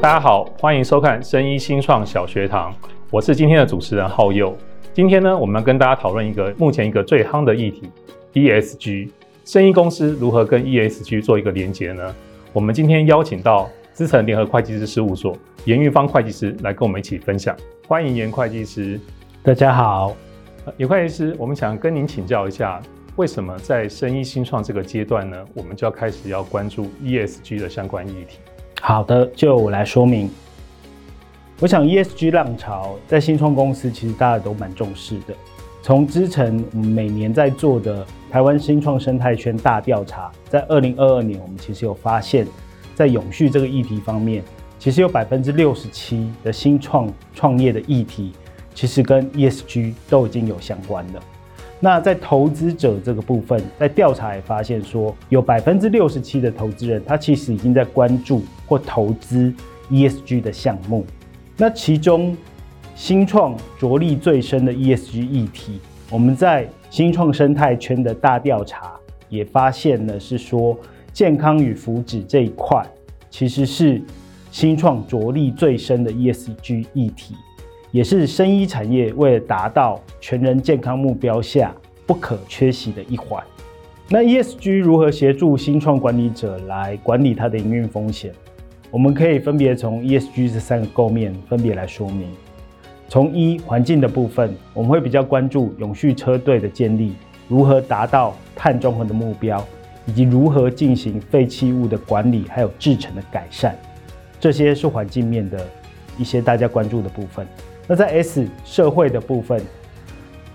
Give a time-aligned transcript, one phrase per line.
[0.00, 2.72] 大家好，欢迎收看生医新创小学堂，
[3.10, 4.56] 我是今天的主持人浩佑。
[4.94, 7.82] 今天呢，我们要跟大家讨论一个目前一个最夯的议题
[8.32, 9.10] ——ESG。
[9.44, 12.14] 生医公司如何跟 ESG 做一个连结呢？
[12.52, 17.56] 我们今天邀请到资诚联合会计师事务所严玉芳会计师来跟我们一起分享。
[17.88, 19.00] 欢迎严会计师。
[19.42, 20.14] 大家好，
[20.76, 22.80] 严会计师，我们想跟您请教一下，
[23.16, 28.38] 为什么在生医新创这个阶段呢，我们就要开始要关注 ESG 的相关议题？
[28.80, 30.30] 好的，就我来说明。
[31.60, 35.34] 我想 ESG 浪潮在新创公司其实大家都蛮重视的。
[35.82, 42.46] 从之前我们每年在做的台湾新创生态圈大调查，在二零二二年，我们其实有发现，
[42.94, 44.42] 在永续这个议题方面，
[44.78, 48.32] 其实有百分之六十七的新创创业的议题，
[48.74, 51.20] 其实跟 ESG 都已经有相关的。
[51.80, 59.54] 那在投资者这个部分，在调查也发现说，有百分之六十七的投资人，他其实已经在关注或投资
[59.88, 61.06] ESG 的项目。
[61.56, 62.36] 那其中
[62.96, 65.78] 新创着力最深的 ESG 议题，
[66.10, 68.94] 我们在新创生态圈的大调查
[69.28, 70.76] 也发现呢，是说
[71.12, 72.84] 健康与福祉这一块，
[73.30, 74.02] 其实是
[74.50, 77.36] 新创着力最深的 ESG 议题。
[77.90, 81.74] 也是生医产业为了达到全人健康目标下
[82.06, 83.42] 不可缺席的一环。
[84.08, 88.32] 那 ESG 如何协助新创管理者来管理它的营运风险？
[88.90, 92.28] 我们可以分别从 ESG 这三个构面分别来说明。
[93.06, 97.12] 从一环境的部分，我们会比较关注永续车队的建立，
[97.48, 99.62] 如何达到碳中和的目标，
[100.06, 103.74] 以及如何进行废弃物的管理，还有制程的改善。
[104.40, 105.66] 这些是环境面的
[106.16, 107.46] 一些大家关注的部分。
[107.90, 109.62] 那在 S 社会的部分，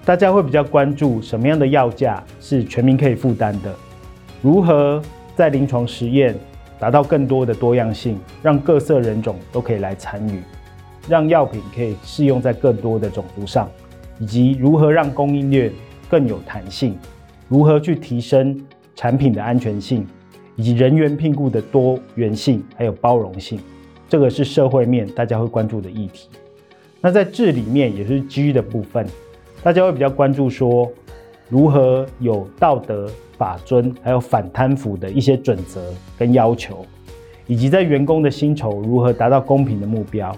[0.05, 3.73] 大家会比较关注什么样的药价是全民可以负担的？
[4.43, 5.01] 如何
[5.35, 6.35] 在临床实验
[6.77, 10.43] 达到更多的多样性，让各色人种都可以来参与，
[11.09, 13.67] 让药品可以适用在更多的种族上，
[14.19, 15.71] 以及如何让供应链
[16.07, 16.95] 更有弹性？
[17.49, 18.63] 如何去提升
[18.95, 20.05] 产品的安全性，
[20.55, 23.59] 以及人员聘雇的多元性还有包容性？
[24.07, 26.29] 这个是社会面大家会关注的议题。
[27.05, 29.05] 那在治理面也是 G 的部分，
[29.61, 30.89] 大家会比较关注说，
[31.49, 36.85] 如何有道德法遵，还有反贪腐的一些准则跟要求，
[37.45, 40.33] 以及在员工的薪酬如何达到公平的目标。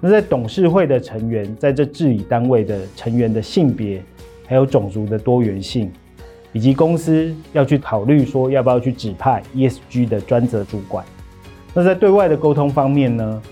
[0.00, 4.00] 那在董事会的成员，在这治理单位的成员的性别，
[4.46, 5.90] 还有种族的多元性，
[6.52, 11.04] 以及公司要去考虑说要不要去指派 ESG 的专责主管。
[11.74, 13.42] 那在对外的沟通方面呢？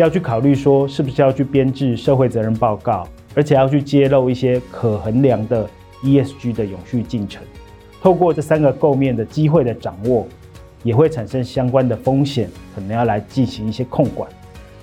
[0.00, 5.68] 要去考虑说，是不是要去编制社会责任报告，而且要去揭露一些可衡量的
[6.02, 7.42] ESG 的永续进程。
[8.02, 10.26] 透过这三个构面的机会的掌握，
[10.82, 14.30] 也会产生相关的风险，可能要来进行一些控管。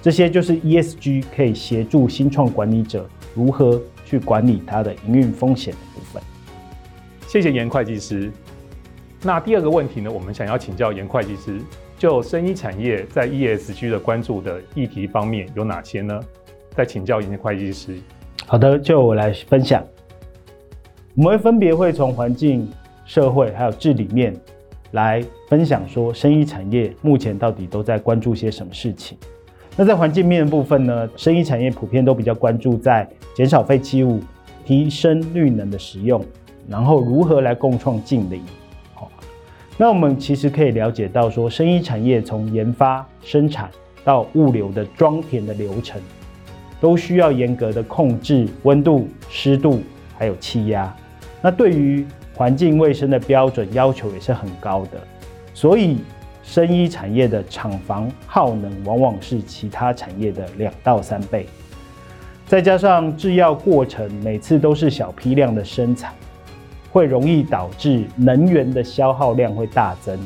[0.01, 6.21] 这些就是 ESG 可以协助新创管理者如何去管理它的营运风险的部分。
[7.27, 8.31] 谢谢严会计师。
[9.23, 11.59] 那第二个问题呢，我们想要请教严会计师。
[11.97, 16.19] 就生医产业在 ESG 的关注的议题方面有哪些呢？
[16.75, 17.97] 再请教颜会计师。
[18.45, 19.83] 好的，就我来分享。
[21.15, 22.69] 我们分别会从环境、
[23.03, 24.31] 社会还有治理面
[24.91, 29.17] 来分享，说生医产业目前到底都在关注些什么事情。
[29.75, 34.19] 那在环境面的部分呢，生医产业普遍都比较关注在减少废弃物、
[34.63, 36.23] 提升绿能的使用，
[36.69, 38.43] 然后如何来共创净零。
[39.79, 43.69] 那我们其实可以了解到，说生医产业从研发、生产
[44.03, 46.01] 到物流的装填的流程，
[46.81, 49.81] 都需要严格的控制温度、湿度
[50.17, 50.91] 还有气压。
[51.43, 54.99] 那对于环境卫生的标准要求也是很高的，
[55.53, 55.97] 所以
[56.41, 61.45] 生医产业的厂房耗能往往是其他产业的两到三倍。
[62.47, 66.13] 再加上制药过程每次都是小批量的生产。
[66.91, 70.17] 会容易导致能源的消耗量会大增，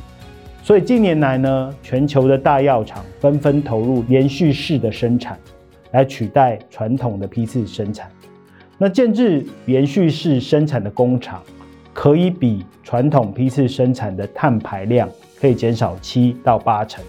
[0.63, 5.38] 所以近年来呢，全球的大药厂纷纷投入连续式的生产，
[5.91, 8.09] 来取代传统的批次生产。
[8.77, 11.41] 那建置连续式生产的工厂，
[11.94, 15.09] 可以比传统批次生产的碳排量
[15.39, 17.03] 可以减少七到八成，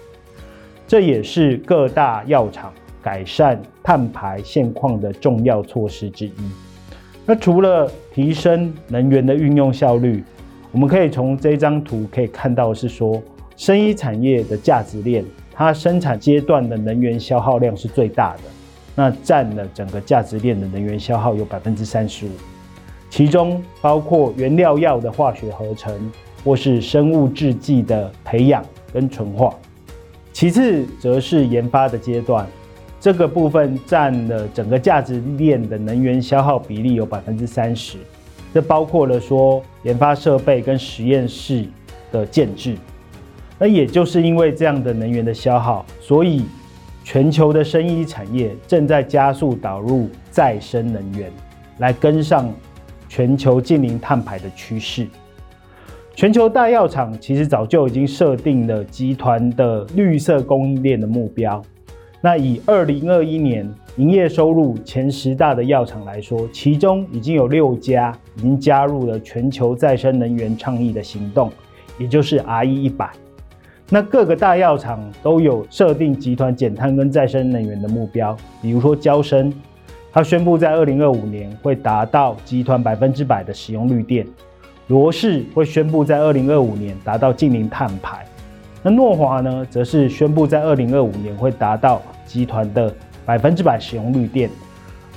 [0.87, 2.73] 这也是各大药厂
[3.03, 6.32] 改善碳排现况的重要措施之一。
[7.25, 10.23] 那除了提升能源的运用效率，
[10.73, 13.23] 我们可以从这张图可以看到是说，
[13.57, 18.41] 生医产业的价值链，它生产阶段的能源消耗量是最大的，
[18.97, 22.31] 那占了整个价值链的能源消耗有百分之三十五，
[23.09, 26.11] 其中包括原料药的化学合成
[26.43, 29.55] 或是生物制剂的培养跟纯化。
[30.33, 32.47] 其次则是研发的阶段，
[33.02, 37.99] 这个部分占了整个价值链的能源消耗比例有百分之三十，
[38.54, 41.64] 这包括了说研发设备跟实验室
[42.12, 42.76] 的建置。
[43.58, 46.44] 那也就是因为这样的能源的消耗，所以
[47.02, 51.28] 全球的生医产业正在加速导入再生能源，
[51.78, 52.54] 来跟上
[53.08, 55.08] 全球净零碳排的趋势。
[56.14, 61.60] 全球大药厂其实早就已经设定了集团的绿色供应链的目标。
[62.25, 71.51] 那以二零二一年营业收入前十大的药厂来说，其中已经有六家已经加入了全球再生能源倡议的行动，
[71.99, 73.11] 也就是 RE 一百。
[73.91, 79.53] 那各个大药厂都有设定集团减碳跟再生能源的目标，比如说交生，
[80.13, 84.25] 它宣布在二零二五年会达到集团百分之百的使用绿电。
[84.87, 88.25] 罗氏会宣布在二零二五年达到净零碳排，
[88.81, 94.51] 那诺华呢，则是宣布在二零二五年会达到集团的百分之百使用绿电，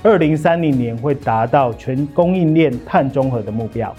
[0.02, 3.94] 二零三零年会达到全供应链碳中和的目标。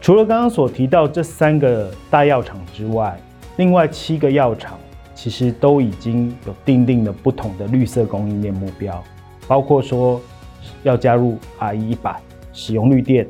[0.00, 3.18] 除了刚刚所提到这三个大药厂之外，
[3.56, 4.78] 另外七个药厂
[5.14, 9.02] 其实都已经有订定了不同的绿色供应链目标，
[9.48, 10.20] 包括说
[10.82, 12.20] 要加入 RE 一百，
[12.52, 13.26] 使用绿电。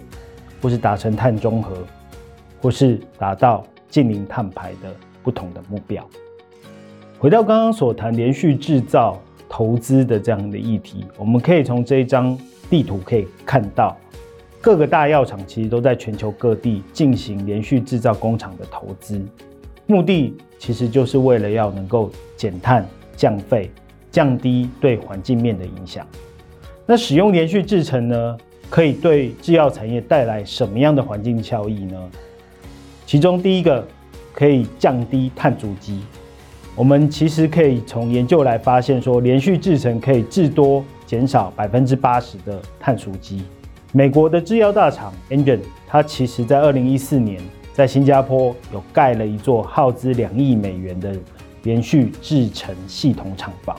[0.63, 1.77] 或是达成碳中和，
[2.63, 6.05] 或是达到净零碳排的不同的目标。
[7.27, 12.39] 回到刚刚所谈连续制造投资的这样的议题，我们可以从这一张
[12.71, 13.97] 地图可以看到，
[14.61, 19.21] 各个大药厂其实都在全球各地进行连续制造工厂的投资，
[19.87, 23.73] 目的其实就是为了要能够减碳、降费、
[24.13, 26.07] 降低对环境面的影响。
[26.87, 28.39] 那使用连续制程呢？
[28.71, 32.01] 可以对制药产业带来什么样的环境效益呢？
[33.05, 33.85] 其中第一个
[34.33, 36.03] 可以降低碳足迹。
[36.77, 43.43] 我们其实可以从研究来发现，说连续制程可以至多减少百分之八十的碳足迹。
[43.93, 47.41] 美国的制药大厂 Amgen，它其实在二零一四年
[47.73, 51.17] 在新加坡有盖了一座耗资两亿美元的
[51.63, 53.75] 连续制程系统厂房。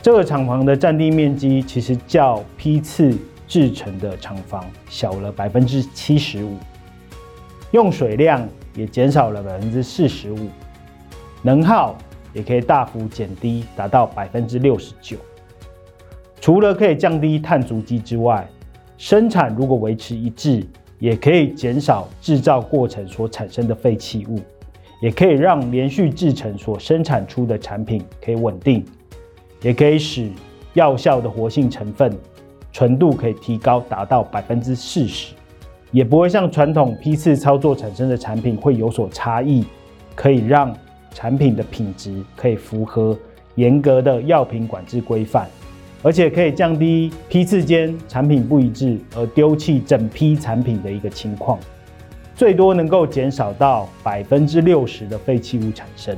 [0.00, 3.12] 这个厂房的占地面积其实较批次。
[3.46, 6.56] 制程的厂房小了百分之七十五，
[7.72, 10.48] 用水量也减少了百分之四十五，
[11.44, 11.94] 能耗
[12.32, 15.18] 也可以大幅减低，达到百分之六十九。
[16.40, 18.48] 除了可以降低碳足迹之外，
[18.96, 20.66] 生产如果维持一致，
[20.98, 24.40] 也可以减少制造过程所产生的废弃物，
[25.02, 28.82] 也可以让连续制成所生产出的产品可以稳定，
[29.60, 30.30] 也可以使
[30.72, 32.10] 药效的活性成分。
[32.72, 35.34] 纯度可以提高，达到百分之四十，
[35.92, 39.64] 也不会像传统批次操作产生的产品会有所差异，
[40.16, 40.74] 可以让
[41.14, 43.16] 产品的品质可以符合
[43.54, 45.48] 严格的药品管制规范，
[46.02, 51.58] 而且可以降低批次间产品不一致而丢弃整批产品的一个情况，
[52.34, 56.14] 最多能够减少到百分之六十的废弃物产生。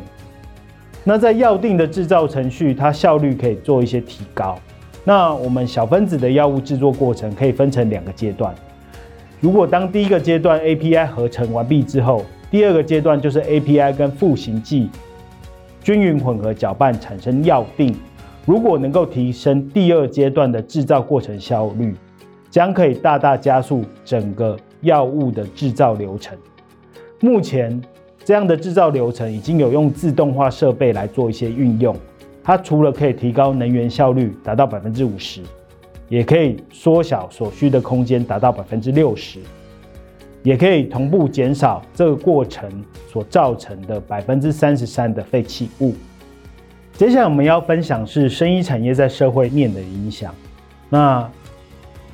[1.04, 4.58] 那在药定的制造程序，它效率可以做一些提高。
[5.04, 8.52] 那我们小分子的药物制作过程可以分成两个阶段。
[9.38, 14.88] 如果当第一个阶段 API 合成完毕之后，第二个阶段就是 API 跟赋形剂
[15.82, 17.94] 均匀混合搅拌产生药定。
[18.44, 21.94] 如果能够提升第二阶段的制造过程效率，
[22.50, 26.38] 将可以大大加速整个药物的制造流程。
[27.20, 27.82] 目前
[28.24, 31.94] 这样的制造流程已经有用自动化设备来做一些运用。
[32.44, 35.40] 它除了可以提高能源效率达到百分之五十，
[36.08, 39.40] 也可以缩小所需的空间达到百分之六十，
[40.46, 42.70] 也可以同步减少这个过程
[43.12, 45.92] 所造成的百分之三十三的废弃物。
[46.92, 50.32] 接下来我们要分享是生医产业在社会面的影响。
[50.88, 51.28] 那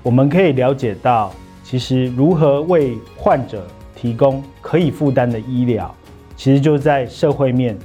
[0.02, 1.30] 我们可以了解到，
[1.62, 5.94] 其实如何为患者提供可以负担的医疗，
[6.34, 7.78] 其实就在社会面。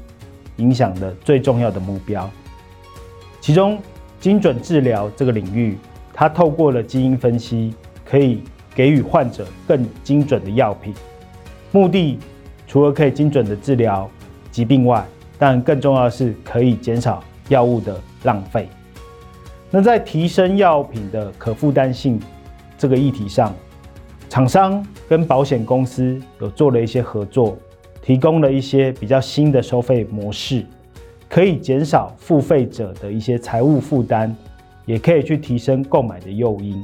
[0.60, 2.28] 影响的最重要的目标，
[3.40, 3.78] 其中
[4.20, 5.78] 精准治疗这个领域，
[6.12, 8.42] 它透过了基因分析，可以
[8.78, 10.94] 给予患者更精准的药品。
[11.72, 12.20] 目的
[12.68, 14.08] 除了可以精准的治疗
[14.52, 15.04] 疾病外，
[15.40, 18.70] 但更重要的是可以减少药物的浪费。
[19.72, 22.20] 那在提升药品的可负担性
[22.78, 23.52] 这个议题上，
[24.30, 27.58] 厂商跟保险公司有做了一些合作。
[28.00, 30.66] 提供了一些比较新的收费模式，
[31.28, 34.34] 可以减少付费者的一些财务负担，
[34.86, 36.82] 也可以去提升购买的诱因。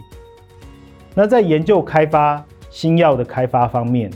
[1.16, 4.12] 那在研究开发新药的开发方面，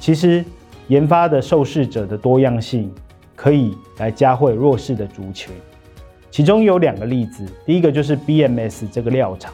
[0.00, 0.42] 其实
[0.86, 2.90] 研发的受试者的多样性
[3.36, 5.54] 可以来加惠弱势的族群。
[6.30, 9.52] 其中有两个例子，第一个就是 BMS 这个药厂，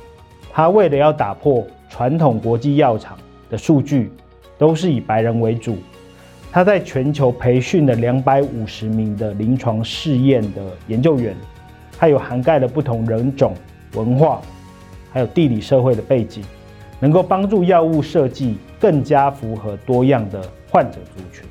[0.53, 3.19] 它为了要打破传统国际药厂
[3.51, 4.13] 的数据
[4.57, 5.79] 都是以白人为主，
[6.53, 11.35] 它在全球培训了两百五十名的临床试验的研究员，
[11.99, 13.53] 还有涵盖了不同人种、
[13.95, 14.41] 文化，
[15.13, 16.45] 还有地理社会的背景，
[17.05, 21.45] 能够帮助药物设计更加符合多样的患者族群。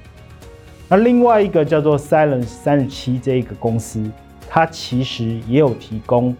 [0.90, 4.04] 那另外一个叫做 Silence 三十七这一个公司。
[4.50, 6.36] 它其实也有提供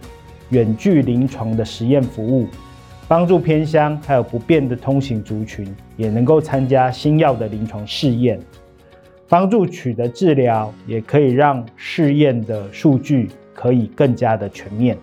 [0.50, 2.48] 远距临床的实验服务，
[3.08, 8.40] 帮助偏乡还有不便的通行族群也能够参加新药的临床试验，
[9.28, 14.96] 帮助取得治疗，也可以让试验的数据可以更加的全面。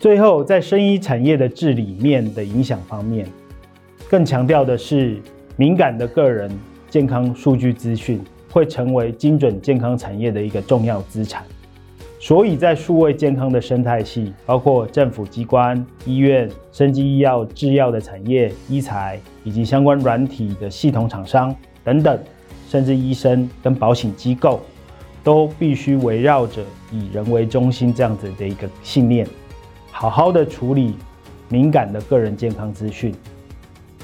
[0.00, 3.26] 最后，在生医产业的治理面的影响方面，
[4.08, 5.20] 更强调的是
[5.56, 6.50] 敏感的个人
[6.88, 8.18] 健康数据资讯
[8.50, 11.44] 会成为精准健康产业的一个重要资产。
[12.18, 21.54] 所以在数位健康的生态系，包括政府机关、医院、生技医药、制药的产业、医材以及相关软体的系统厂商
[21.84, 22.18] 等等，
[22.70, 24.62] 甚至医生跟保险机构，
[25.22, 29.26] 都必须围绕着以人为中心这样子的一个信念，
[30.00, 30.94] 好好的处理
[31.50, 33.14] 敏感的个人健康资讯。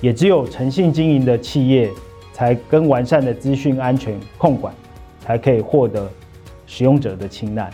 [0.03, 1.91] 也只有诚信经营的企业，
[2.35, 4.75] 才跟完善的资讯安全控管，
[5.21, 6.07] 才可以获得
[6.67, 7.71] 使用者的青睐。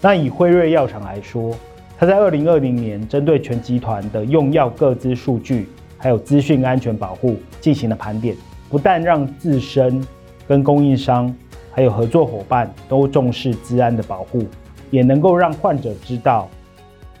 [0.00, 1.54] 那以辉瑞药厂来说，
[1.98, 5.68] 它在二零二零年针对全集团的用药个资数据，
[5.98, 8.34] 还有资讯安全保护进行了盘点，
[8.70, 10.02] 不但让自身
[10.48, 11.30] 跟供应商
[11.70, 14.46] 还有合作伙伴都重视资安的保护，
[14.90, 16.48] 也能够让患者知道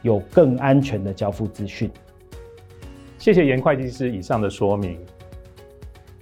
[0.02, 1.90] 有更安全的交付资讯。
[3.18, 4.98] 谢谢严会计师以上的说明。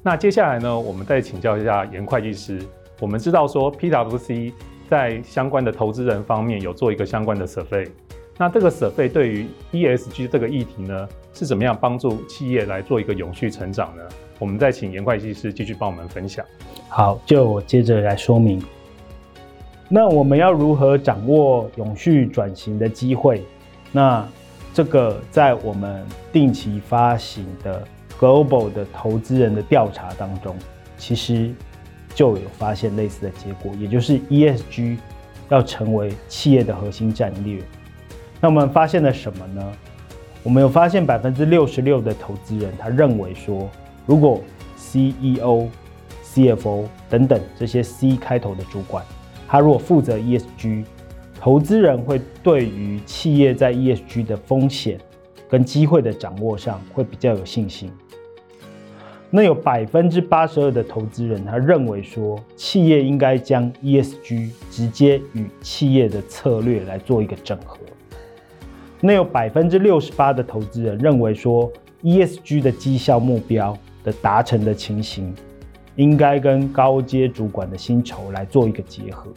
[0.02, 2.60] 那接下来呢，我们再请教一下严会计师。
[3.00, 4.52] 我们知道说 PwC。
[4.90, 7.88] 在相关的投资人方面有做一个相关的 survey，
[8.37, 14.02] 那这个 survey 对于 ESG 这个议题呢，是怎么样帮助企业来做一个永续成长呢？
[14.40, 16.44] 我们再请严会计师继续帮我们分享。
[16.88, 18.60] 好，就我接着来说明。
[19.88, 23.44] 那我们要如何掌握永续转型的机会？
[23.92, 24.26] 那
[24.73, 27.87] 这个在我们定期发行的
[28.18, 30.56] Global 的投资人的调查当中，
[30.97, 31.52] 其实。
[32.12, 34.99] 就有发现类似的结果，也就是 ESG
[35.49, 37.62] 要成为企业的核心战略。
[38.40, 39.73] 那我们发现了什么呢？
[40.42, 43.70] 我们有发现百分之六十六的投资人，他认为说，
[44.06, 44.42] 如果
[44.76, 45.68] CEO、
[46.25, 49.04] CFO 等等这些 C 开头的主管，
[49.47, 50.85] 他如果负责 ESG，
[51.40, 55.00] 投资人会对于企业在 ESG 的风险
[55.49, 57.90] 跟机会的掌握上会比较有信心。
[59.30, 67.78] 那有百分之八十二的投资人，他认为说，企业应该将 ESG 直接与企业的策略来做一个整合。
[69.00, 75.35] 那有百分之六十八的投资人认为说，ESG 的绩效目标的达成的情形，
[75.97, 79.32] 应该跟高阶主管的薪酬来做一个结合。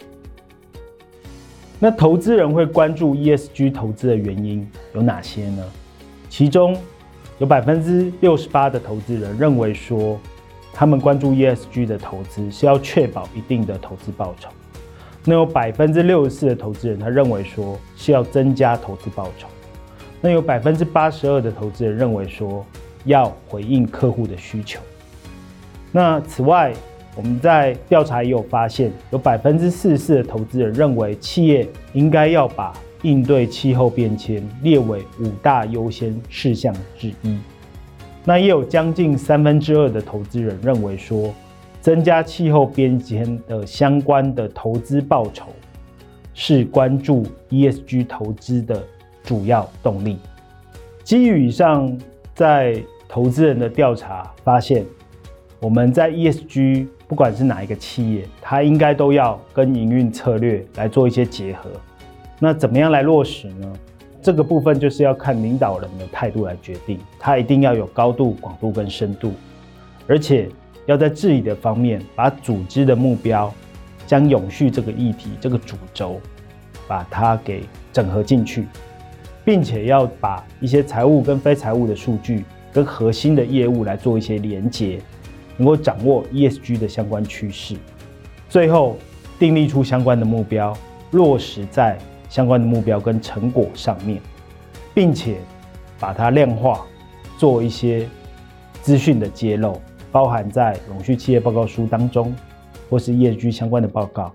[1.84, 5.62] 那投资人会关注 ESG 投资的原因有哪些呢？
[6.30, 6.78] 其中，
[7.40, 10.18] 有百分之六十八的投资人认为说，
[10.72, 14.48] 他们关注 ESG 的投资是要确保一定的投资报酬。
[15.26, 19.50] 那有百分之六十四的投资人他认为说是要增加投资报酬。
[20.22, 22.66] 那有百分之八十二的投资人认为说
[23.04, 24.80] 要回应客户的需求。
[25.92, 26.74] 那此外，
[27.16, 37.38] 我们在调查也有发现，有百分之四十四的投资人认为企业应该要把应对气候变迁列为五大优先事项之一，
[38.26, 41.34] 那也有将近三分之二的投资人认为说，
[41.82, 45.48] 增加气候变迁的相关的投资报酬
[46.34, 48.82] 是关注 ESG 投资的
[49.22, 50.18] 主要动力。
[51.04, 51.96] 基于以上，
[52.34, 54.86] 在投资人的调查发现，
[55.60, 61.70] 我们在 ESG 不管是哪一个企业，它应该都要跟营运策略来做一些结合。
[62.40, 63.72] 那怎么样来落实呢？
[64.20, 66.98] 这个部分就是要看领导人的态度来决定。
[67.20, 69.32] 他一定要有高度、广度跟深度，
[70.08, 70.50] 而且
[70.88, 73.54] 要在治理的方面，把组织的目标，
[74.08, 76.20] 将永续这个议题、这个主轴，
[76.88, 78.66] 把它给整合进去，
[79.46, 82.44] 并且要把一些财务跟非财务的数据，
[82.74, 85.00] 跟核心的业务来做一些连接，
[85.58, 87.76] 能够掌握 ESG 的相关趋势，
[88.50, 88.98] 最后
[89.38, 90.76] 订立出相关的目标，
[91.12, 91.98] 落实在。
[92.30, 94.20] 相关的目标跟成果上面，
[94.92, 95.38] 并且
[96.00, 96.84] 把它量化，
[97.38, 98.10] 做一些
[98.82, 99.80] 资讯的揭露，
[100.12, 102.34] 包含在永续企业报告书当中，
[102.90, 104.34] 或是 ESG 相关的报告，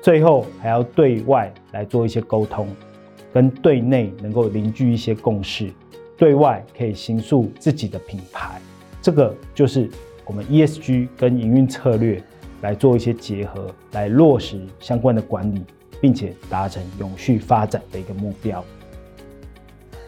[0.00, 2.68] 最后还要对外来做一些沟通，
[3.32, 5.72] 跟对内能够凝聚一些共识，
[6.16, 8.60] 对外可以形塑自己的品牌。
[9.02, 9.90] 这个就是
[10.30, 12.22] 我们 ESG 跟营运策略
[12.60, 15.64] 来做一些结合，来落实相关的管理，
[16.00, 18.64] 并且达成永续发展的一个目标。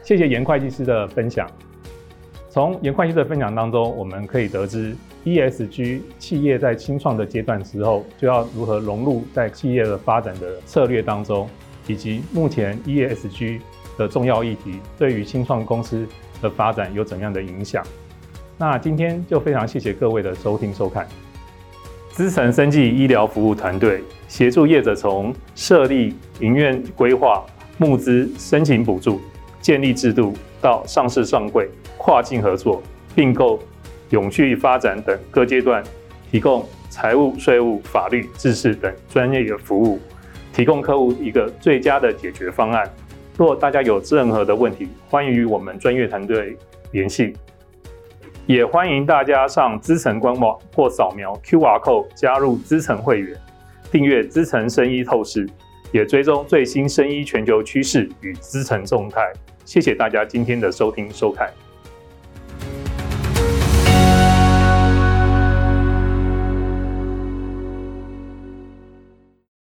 [0.04, 1.50] 谢谢严会计师的分享。
[2.48, 11.48] 从严会计师的分享当中，我们可以得知，ESG 企业在清创的阶段时候，就要如何融入在企业的发展的策略当中，
[11.88, 13.58] 以及目前 ESG
[13.98, 16.06] 的重要议题对于清创公司
[16.40, 17.84] 的发展有怎样的影响。
[18.62, 21.04] 那今天就非常谢谢各位的收听收看。
[22.12, 27.44] 资诚生技医疗服务团队协助业者从设立营运规划、
[27.76, 29.20] 募资、申请补助、
[29.60, 32.80] 建立制度到上市上柜、跨境合作、
[33.16, 33.58] 并购、
[34.10, 35.82] 永续发展等各阶段，
[36.30, 39.98] 提供财务、税务、法律、知识等专业的服务，
[40.52, 42.88] 提供客户一个最佳的解决方案。
[43.36, 46.56] 若大家有任何的问题，欢迎与我们专业团队
[46.92, 47.34] 联系。
[48.52, 53.34] 也欢迎大家上资诚官网或扫描 QR Code 加入资诚会员，
[53.90, 55.48] 订阅资诚生医透视，
[55.90, 59.32] 也追踪最新生医全球趋势与资诚动态。
[59.64, 61.50] 谢谢大家今天的收听收看。